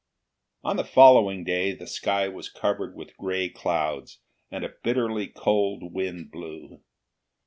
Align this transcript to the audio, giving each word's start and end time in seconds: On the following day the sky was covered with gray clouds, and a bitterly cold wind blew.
On 0.63 0.77
the 0.77 0.83
following 0.83 1.43
day 1.43 1.73
the 1.75 1.85
sky 1.85 2.27
was 2.27 2.49
covered 2.49 2.95
with 2.95 3.15
gray 3.17 3.49
clouds, 3.49 4.17
and 4.49 4.65
a 4.65 4.73
bitterly 4.83 5.27
cold 5.27 5.93
wind 5.93 6.31
blew. 6.31 6.81